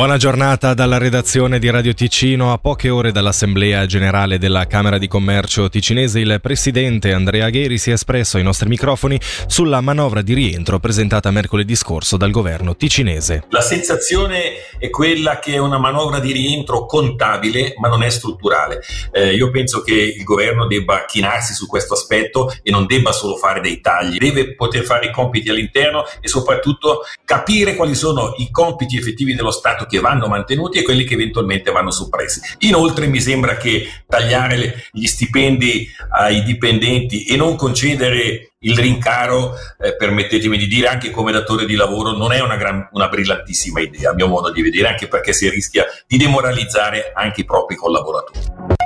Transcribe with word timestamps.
Buona 0.00 0.16
giornata 0.16 0.72
dalla 0.72 0.96
redazione 0.96 1.58
di 1.58 1.68
Radio 1.68 1.92
Ticino. 1.92 2.54
A 2.54 2.58
poche 2.58 2.88
ore 2.88 3.12
dall'Assemblea 3.12 3.84
Generale 3.84 4.38
della 4.38 4.66
Camera 4.66 4.96
di 4.96 5.06
Commercio 5.06 5.68
ticinese, 5.68 6.20
il 6.20 6.38
presidente 6.40 7.12
Andrea 7.12 7.50
Gheri 7.50 7.76
si 7.76 7.90
è 7.90 7.92
espresso 7.92 8.38
ai 8.38 8.42
nostri 8.42 8.66
microfoni 8.70 9.20
sulla 9.46 9.82
manovra 9.82 10.22
di 10.22 10.32
rientro 10.32 10.78
presentata 10.78 11.30
mercoledì 11.30 11.76
scorso 11.76 12.16
dal 12.16 12.30
governo 12.30 12.76
ticinese. 12.76 13.44
La 13.50 13.60
sensazione 13.60 14.70
è 14.78 14.88
quella 14.88 15.38
che 15.38 15.52
è 15.52 15.58
una 15.58 15.76
manovra 15.76 16.18
di 16.18 16.32
rientro 16.32 16.86
contabile, 16.86 17.74
ma 17.76 17.88
non 17.88 18.02
è 18.02 18.08
strutturale. 18.08 18.80
Eh, 19.12 19.34
io 19.34 19.50
penso 19.50 19.82
che 19.82 19.92
il 19.92 20.24
governo 20.24 20.66
debba 20.66 21.04
chinarsi 21.04 21.52
su 21.52 21.66
questo 21.66 21.92
aspetto 21.92 22.50
e 22.62 22.70
non 22.70 22.86
debba 22.86 23.12
solo 23.12 23.36
fare 23.36 23.60
dei 23.60 23.82
tagli, 23.82 24.16
deve 24.16 24.54
poter 24.54 24.82
fare 24.82 25.08
i 25.08 25.12
compiti 25.12 25.50
all'interno 25.50 26.04
e 26.22 26.28
soprattutto 26.28 27.02
capire 27.22 27.76
quali 27.76 27.94
sono 27.94 28.32
i 28.38 28.50
compiti 28.50 28.96
effettivi 28.96 29.34
dello 29.34 29.50
Stato 29.50 29.88
che 29.90 29.98
vanno 29.98 30.28
mantenuti 30.28 30.78
e 30.78 30.82
quelli 30.82 31.04
che 31.04 31.14
eventualmente 31.14 31.70
vanno 31.72 31.90
soppressi. 31.90 32.40
Inoltre 32.60 33.08
mi 33.08 33.20
sembra 33.20 33.56
che 33.56 33.88
tagliare 34.06 34.56
le, 34.56 34.84
gli 34.92 35.06
stipendi 35.06 35.88
ai 36.16 36.42
dipendenti 36.44 37.24
e 37.24 37.36
non 37.36 37.56
concedere 37.56 38.52
il 38.62 38.76
rincaro, 38.76 39.54
eh, 39.78 39.96
permettetemi 39.96 40.56
di 40.56 40.66
dire, 40.66 40.88
anche 40.88 41.10
come 41.10 41.32
datore 41.32 41.64
di 41.66 41.74
lavoro, 41.74 42.12
non 42.12 42.32
è 42.32 42.40
una, 42.40 42.56
gran, 42.56 42.88
una 42.92 43.08
brillantissima 43.08 43.80
idea, 43.80 44.10
a 44.10 44.14
mio 44.14 44.28
modo 44.28 44.50
di 44.52 44.62
vedere, 44.62 44.88
anche 44.88 45.08
perché 45.08 45.32
si 45.32 45.48
rischia 45.48 45.86
di 46.06 46.18
demoralizzare 46.18 47.12
anche 47.14 47.40
i 47.40 47.44
propri 47.44 47.76
collaboratori. 47.76 48.78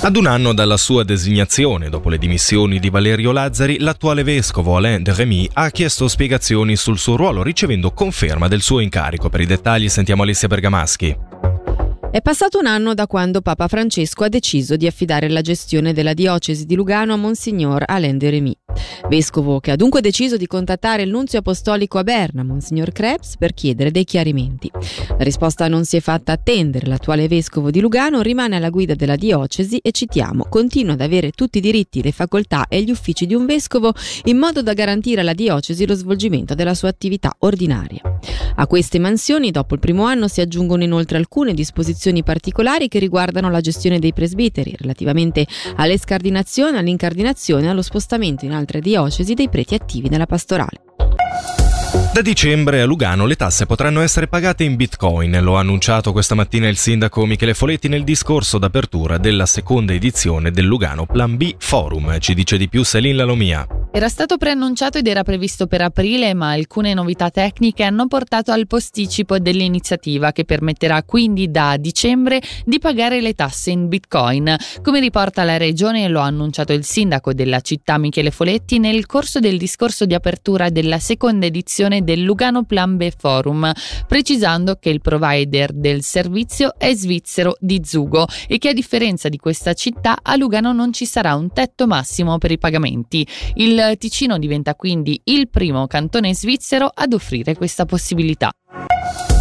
Ad 0.00 0.16
un 0.16 0.26
anno 0.26 0.54
dalla 0.54 0.76
sua 0.76 1.02
designazione, 1.02 1.88
dopo 1.88 2.08
le 2.08 2.18
dimissioni 2.18 2.78
di 2.78 2.88
Valerio 2.88 3.32
Lazzari, 3.32 3.80
l'attuale 3.80 4.22
vescovo 4.22 4.76
Alain 4.76 5.02
de 5.02 5.12
Remy 5.12 5.50
ha 5.54 5.70
chiesto 5.70 6.06
spiegazioni 6.06 6.76
sul 6.76 6.98
suo 6.98 7.16
ruolo, 7.16 7.42
ricevendo 7.42 7.90
conferma 7.90 8.46
del 8.46 8.62
suo 8.62 8.78
incarico. 8.78 9.28
Per 9.28 9.40
i 9.40 9.46
dettagli 9.46 9.88
sentiamo 9.88 10.22
Alessia 10.22 10.46
Bergamaschi. 10.46 11.16
È 12.12 12.22
passato 12.22 12.60
un 12.60 12.66
anno 12.66 12.94
da 12.94 13.08
quando 13.08 13.40
Papa 13.40 13.66
Francesco 13.66 14.22
ha 14.22 14.28
deciso 14.28 14.76
di 14.76 14.86
affidare 14.86 15.28
la 15.28 15.42
gestione 15.42 15.92
della 15.92 16.14
diocesi 16.14 16.64
di 16.64 16.76
Lugano 16.76 17.14
a 17.14 17.16
Monsignor 17.16 17.82
Alain 17.84 18.16
de 18.16 18.30
Remy. 18.30 18.57
Vescovo 19.08 19.60
che 19.60 19.70
ha 19.70 19.76
dunque 19.76 20.00
deciso 20.00 20.36
di 20.36 20.46
contattare 20.46 21.02
il 21.02 21.10
nunzio 21.10 21.38
apostolico 21.38 21.98
a 21.98 22.04
Berna, 22.04 22.42
Monsignor 22.42 22.92
Krebs, 22.92 23.36
per 23.36 23.54
chiedere 23.54 23.90
dei 23.90 24.04
chiarimenti. 24.04 24.70
La 24.72 25.24
risposta 25.24 25.68
non 25.68 25.84
si 25.84 25.96
è 25.96 26.00
fatta 26.00 26.32
attendere. 26.32 26.86
L'attuale 26.86 27.28
vescovo 27.28 27.70
di 27.70 27.80
Lugano 27.80 28.22
rimane 28.22 28.56
alla 28.56 28.70
guida 28.70 28.94
della 28.94 29.16
diocesi 29.16 29.78
e 29.78 29.92
citiamo, 29.92 30.46
continua 30.48 30.94
ad 30.94 31.00
avere 31.00 31.30
tutti 31.30 31.58
i 31.58 31.60
diritti, 31.60 32.02
le 32.02 32.12
facoltà 32.12 32.66
e 32.68 32.82
gli 32.82 32.90
uffici 32.90 33.26
di 33.26 33.34
un 33.34 33.46
vescovo 33.46 33.92
in 34.24 34.36
modo 34.38 34.62
da 34.62 34.72
garantire 34.72 35.20
alla 35.20 35.34
diocesi 35.34 35.86
lo 35.86 35.94
svolgimento 35.94 36.54
della 36.54 36.74
sua 36.74 36.88
attività 36.88 37.34
ordinaria. 37.40 38.00
A 38.60 38.66
queste 38.66 38.98
mansioni, 38.98 39.52
dopo 39.52 39.74
il 39.74 39.80
primo 39.80 40.02
anno, 40.02 40.26
si 40.26 40.40
aggiungono 40.40 40.82
inoltre 40.82 41.16
alcune 41.16 41.54
disposizioni 41.54 42.24
particolari 42.24 42.88
che 42.88 42.98
riguardano 42.98 43.50
la 43.50 43.60
gestione 43.60 44.00
dei 44.00 44.12
presbiteri, 44.12 44.74
relativamente 44.76 45.46
all'escardinazione, 45.76 46.76
all'incardinazione 46.76 47.66
e 47.66 47.68
allo 47.68 47.82
spostamento 47.82 48.44
in 48.44 48.52
altre 48.52 48.80
diocesi 48.80 49.34
dei 49.34 49.48
preti 49.48 49.76
attivi 49.76 50.08
nella 50.08 50.26
pastorale. 50.26 50.82
Da 52.18 52.24
dicembre 52.24 52.80
a 52.80 52.84
Lugano 52.84 53.26
le 53.26 53.36
tasse 53.36 53.64
potranno 53.64 54.00
essere 54.00 54.26
pagate 54.26 54.64
in 54.64 54.74
bitcoin, 54.74 55.38
lo 55.40 55.56
ha 55.56 55.60
annunciato 55.60 56.10
questa 56.10 56.34
mattina 56.34 56.66
il 56.66 56.76
sindaco 56.76 57.24
Michele 57.24 57.54
Foletti 57.54 57.86
nel 57.86 58.02
discorso 58.02 58.58
d'apertura 58.58 59.18
della 59.18 59.46
seconda 59.46 59.92
edizione 59.92 60.50
del 60.50 60.64
Lugano 60.64 61.06
Plan 61.06 61.36
B 61.36 61.54
Forum. 61.58 62.18
Ci 62.18 62.34
dice 62.34 62.56
di 62.56 62.68
più 62.68 62.82
Selin 62.82 63.14
Lalomia. 63.14 63.64
Era 63.90 64.08
stato 64.08 64.36
preannunciato 64.36 64.98
ed 64.98 65.06
era 65.06 65.22
previsto 65.22 65.66
per 65.66 65.80
aprile, 65.80 66.34
ma 66.34 66.50
alcune 66.50 66.92
novità 66.92 67.30
tecniche 67.30 67.84
hanno 67.84 68.06
portato 68.06 68.52
al 68.52 68.66
posticipo 68.66 69.38
dell'iniziativa 69.38 70.30
che 70.30 70.44
permetterà 70.44 71.02
quindi 71.04 71.50
da 71.50 71.76
dicembre 71.78 72.40
di 72.66 72.78
pagare 72.78 73.22
le 73.22 73.32
tasse 73.32 73.70
in 73.70 73.88
bitcoin. 73.88 74.54
Come 74.82 75.00
riporta 75.00 75.42
la 75.42 75.56
regione 75.56 76.06
lo 76.08 76.20
ha 76.20 76.26
annunciato 76.26 76.74
il 76.74 76.84
sindaco 76.84 77.32
della 77.32 77.60
città 77.60 77.96
Michele 77.96 78.30
Foletti 78.30 78.78
nel 78.78 79.06
corso 79.06 79.40
del 79.40 79.56
discorso 79.56 80.04
di 80.04 80.14
apertura 80.14 80.68
della 80.68 80.98
seconda 80.98 81.46
edizione 81.46 82.04
del 82.08 82.22
Lugano 82.22 82.64
Plan 82.64 82.96
B 82.96 83.10
Forum, 83.14 83.70
precisando 84.06 84.76
che 84.80 84.88
il 84.88 85.02
provider 85.02 85.74
del 85.74 86.02
servizio 86.02 86.72
è 86.78 86.94
svizzero 86.94 87.56
di 87.60 87.82
Zugo 87.84 88.26
e 88.46 88.56
che 88.56 88.70
a 88.70 88.72
differenza 88.72 89.28
di 89.28 89.36
questa 89.36 89.74
città 89.74 90.16
a 90.22 90.34
Lugano 90.36 90.72
non 90.72 90.94
ci 90.94 91.04
sarà 91.04 91.34
un 91.34 91.52
tetto 91.52 91.86
massimo 91.86 92.38
per 92.38 92.50
i 92.50 92.56
pagamenti. 92.56 93.26
Il 93.56 93.96
Ticino 93.98 94.38
diventa 94.38 94.74
quindi 94.74 95.20
il 95.24 95.50
primo 95.50 95.86
cantone 95.86 96.34
svizzero 96.34 96.90
ad 96.92 97.12
offrire 97.12 97.54
questa 97.54 97.84
possibilità. 97.84 98.50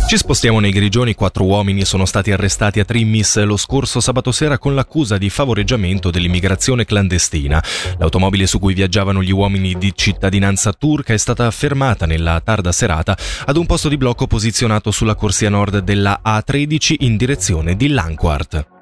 Ci 0.08 0.16
spostiamo 0.16 0.62
nei 0.62 0.72
Grigioni, 0.72 1.16
quattro 1.16 1.44
uomini 1.44 1.84
sono 1.84 2.06
stati 2.06 2.32
arrestati 2.32 2.80
a 2.80 2.86
Trimmis 2.86 3.44
lo 3.44 3.58
scorso 3.58 4.00
sabato 4.00 4.32
sera 4.32 4.58
con 4.58 4.74
l'accusa 4.74 5.18
di 5.18 5.30
favoreggiamento 5.30 6.12
dell'immigrazione 6.12 6.86
clandestina. 6.86 7.62
L'automobile 7.98 8.48
su 8.48 8.58
cui 8.58 8.74
viaggiavano 8.74 9.22
gli 9.22 9.34
uomini 9.34 9.74
di 9.78 9.92
cittadinanza 9.94 10.72
turca 10.72 11.12
è 11.12 11.18
stata 11.18 11.52
fermata 11.52 12.06
nella 12.06 12.40
tarda 12.40 12.72
serata 12.72 13.18
ad 13.48 13.58
un 13.58 13.66
posto 13.66 13.90
di 13.90 13.98
blocco 13.98 14.28
posizionato 14.28 14.92
sulla 14.92 15.16
corsia 15.16 15.50
nord 15.50 15.80
della 15.80 16.22
A13 16.24 16.96
in 17.00 17.18
direzione 17.18 17.76
di 17.76 17.90
Lanquart. 17.90 18.77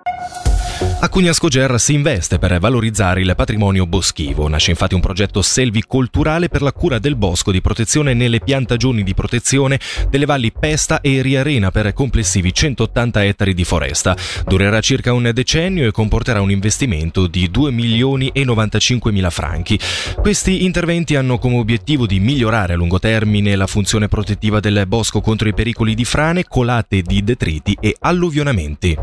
A 1.06 1.10
Cugnascoger 1.10 1.80
si 1.80 1.94
investe 1.94 2.40
per 2.40 2.58
valorizzare 2.58 3.22
il 3.22 3.32
patrimonio 3.36 3.86
boschivo. 3.86 4.48
Nasce 4.48 4.72
infatti 4.72 4.96
un 4.96 5.02
progetto 5.02 5.44
selvicolturale 5.44 6.50
per 6.50 6.64
la 6.64 6.72
cura 6.72 6.98
del 6.98 7.16
bosco 7.16 7.52
di 7.52 7.62
protezione 7.62 8.16
nelle 8.16 8.40
piantagioni 8.40 9.04
di 9.04 9.14
protezione 9.14 9.80
delle 10.10 10.26
valli 10.26 10.52
Pesta 10.52 11.02
e 11.02 11.22
Riarena 11.22 11.70
per 11.70 11.94
complessivi 11.94 12.52
180 12.52 13.24
ettari 13.24 13.54
di 13.54 13.64
foresta. 13.64 14.18
Durerà 14.48 14.82
circa 14.82 15.14
un 15.14 15.30
decennio 15.32 15.86
e 15.86 15.92
comporterà 15.92 16.42
un 16.42 16.50
investimento 16.50 17.28
di 17.28 17.52
2 17.52 17.70
milioni 17.70 18.32
e 18.34 18.44
95 18.44 19.12
mila 19.12 19.30
franchi. 19.30 19.80
Questi 20.16 20.64
interventi 20.64 21.16
hanno 21.16 21.38
come 21.38 21.58
obiettivo 21.58 22.08
di 22.08 22.20
migliorare 22.20 22.74
a 22.74 22.78
lungo 22.78 22.98
termine 22.98 23.56
la 23.56 23.68
funzione 23.68 24.08
protettiva 24.08 24.60
del 24.60 24.86
bosco 24.88 25.22
contro 25.22 25.48
i 25.48 25.54
pericoli 25.54 25.94
di 25.94 26.04
frane, 26.04 26.46
colate 26.46 27.04
di 27.04 27.24
detriti 27.24 27.78
e 27.80 27.96
alluvionamenti. 28.00 28.98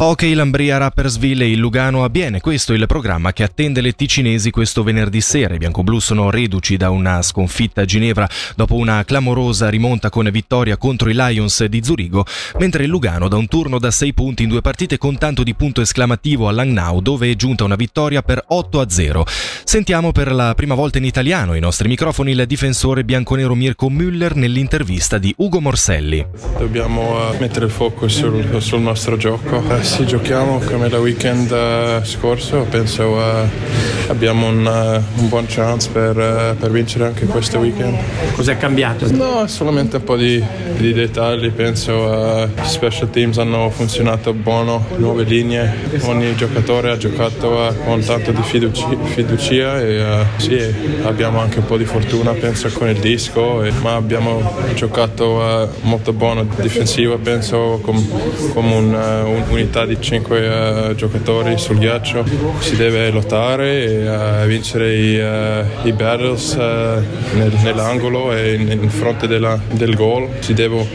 Ok 0.00 0.30
Lambria 0.32 0.76
Rappersville 0.76 1.44
e 1.44 1.50
il 1.50 1.58
Lugano 1.58 2.04
a 2.04 2.08
Biene, 2.08 2.40
questo 2.40 2.72
è 2.72 2.76
il 2.76 2.86
programma 2.86 3.32
che 3.32 3.42
attende 3.42 3.80
le 3.80 3.94
ticinesi 3.94 4.52
questo 4.52 4.84
venerdì 4.84 5.20
sera. 5.20 5.54
I 5.54 5.58
bianco-blu 5.58 5.98
sono 5.98 6.30
reduci 6.30 6.76
da 6.76 6.90
una 6.90 7.20
sconfitta 7.20 7.80
a 7.80 7.84
Ginevra 7.84 8.28
dopo 8.54 8.76
una 8.76 9.02
clamorosa 9.04 9.68
rimonta 9.68 10.08
con 10.08 10.28
vittoria 10.30 10.76
contro 10.76 11.10
i 11.10 11.14
Lions 11.14 11.64
di 11.64 11.82
Zurigo, 11.82 12.24
mentre 12.60 12.84
il 12.84 12.90
Lugano 12.90 13.26
da 13.26 13.36
un 13.36 13.48
turno 13.48 13.80
da 13.80 13.90
6 13.90 14.14
punti 14.14 14.44
in 14.44 14.50
due 14.50 14.60
partite 14.60 14.98
con 14.98 15.18
tanto 15.18 15.42
di 15.42 15.56
punto 15.56 15.80
esclamativo 15.80 16.46
a 16.46 16.52
Langnau 16.52 17.00
dove 17.00 17.28
è 17.28 17.34
giunta 17.34 17.64
una 17.64 17.74
vittoria 17.74 18.22
per 18.22 18.44
8 18.46 18.80
a 18.80 18.88
0. 18.88 19.26
Sentiamo 19.64 20.12
per 20.12 20.30
la 20.30 20.54
prima 20.54 20.74
volta 20.76 20.98
in 20.98 21.06
italiano 21.06 21.52
ai 21.52 21.60
nostri 21.60 21.88
microfoni 21.88 22.30
il 22.30 22.46
difensore 22.46 23.02
bianconero 23.02 23.56
Mirko 23.56 23.88
Müller 23.88 24.36
nell'intervista 24.36 25.18
di 25.18 25.34
Ugo 25.38 25.60
Morselli. 25.60 26.24
Dobbiamo 26.56 27.30
uh, 27.30 27.36
mettere 27.40 27.64
il 27.64 27.72
focus 27.72 28.14
sul, 28.18 28.62
sul 28.62 28.80
nostro 28.80 29.16
gioco. 29.16 29.86
Uh, 29.88 29.90
sì, 29.90 30.06
giochiamo 30.06 30.58
come 30.58 30.88
la 30.88 30.98
weekend 30.98 31.50
uh, 31.50 32.04
scorso, 32.04 32.66
penso 32.68 33.04
uh, 33.04 34.10
abbiamo 34.10 34.48
un, 34.48 34.64
uh, 34.64 35.20
un, 35.20 35.28
buon 35.28 35.46
chance 35.46 35.88
per, 35.90 36.14
per, 36.58 36.70
vincere 36.70 37.06
anche 37.06 37.24
questo 37.26 37.58
weekend. 37.58 37.96
Cos'è 38.34 38.56
cambiato? 38.58 39.10
No, 39.10 39.46
solamente 39.46 39.96
un 39.96 40.04
po' 40.04 40.16
di, 40.16 40.42
di 40.76 40.92
dettagli, 40.92 41.50
penso 41.50 42.46
gli 42.54 42.66
special 42.66 43.10
teams 43.10 43.38
hanno 43.38 43.70
funzionato 43.70 44.34
buono, 44.34 44.84
nuove 44.96 45.24
linee, 45.24 45.72
ogni 46.02 46.34
giocatore 46.36 46.90
ha 46.90 46.96
giocato 46.96 47.74
con 47.84 48.04
tanto 48.04 48.30
di 48.30 48.42
fiducia, 48.42 48.88
fiducia 49.04 49.80
e 49.80 50.24
sì, 50.36 50.60
abbiamo 51.04 51.40
anche 51.40 51.60
un 51.60 51.66
po' 51.66 51.76
di 51.76 51.84
fortuna 51.84 52.32
penso 52.32 52.68
con 52.70 52.88
il 52.88 52.98
disco, 52.98 53.62
e, 53.64 53.72
ma 53.80 53.94
abbiamo 53.94 54.56
giocato 54.74 55.70
molto 55.82 56.12
buono 56.12 56.46
difensivo 56.60 57.16
penso 57.18 57.80
come, 57.82 58.06
come 58.52 58.74
un, 58.74 58.94
un'unità 58.94 59.77
unità 59.78 59.84
di 59.84 60.00
5 60.00 60.48
uh, 60.48 60.94
giocatori 60.94 61.58
sul 61.58 61.78
ghiaccio, 61.78 62.24
si 62.58 62.76
deve 62.76 63.10
lottare 63.10 63.84
e 63.84 64.08
uh, 64.08 64.46
vincere 64.46 64.94
i, 64.94 65.18
uh, 65.18 65.86
i 65.86 65.92
battles 65.92 66.54
nel, 66.56 67.52
nell'angolo 67.62 68.32
e 68.32 68.54
in, 68.54 68.90
fronte 68.90 69.26
della, 69.26 69.58
del 69.70 69.94
goal. 69.94 70.28
Si 70.40 70.54
deve 70.54 70.86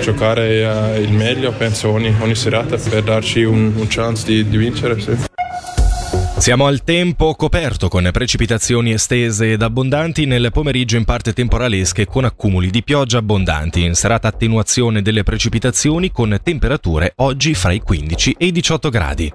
giocare 0.00 0.98
il 0.98 1.12
meglio, 1.12 1.52
penso, 1.52 1.90
ogni, 1.90 2.14
ogni 2.20 2.34
serata 2.34 2.76
per 2.76 3.02
darci 3.02 3.42
un, 3.42 3.72
un 3.76 3.86
chance 3.88 4.24
di, 4.26 4.48
di 4.48 4.56
vincere. 4.56 4.98
Sì. 4.98 5.31
Siamo 6.42 6.66
al 6.66 6.82
tempo 6.82 7.36
coperto 7.36 7.86
con 7.86 8.08
precipitazioni 8.12 8.90
estese 8.90 9.52
ed 9.52 9.62
abbondanti 9.62 10.26
nel 10.26 10.50
pomeriggio 10.50 10.96
in 10.96 11.04
parte 11.04 11.32
temporalesche 11.32 12.04
con 12.04 12.24
accumuli 12.24 12.68
di 12.68 12.82
pioggia 12.82 13.18
abbondanti. 13.18 13.84
In 13.84 13.94
serata 13.94 14.26
attenuazione 14.26 15.02
delle 15.02 15.22
precipitazioni 15.22 16.10
con 16.10 16.36
temperature 16.42 17.12
oggi 17.18 17.54
fra 17.54 17.70
i 17.70 17.78
15 17.78 18.34
e 18.36 18.46
i 18.46 18.50
18 18.50 18.88
gradi. 18.88 19.32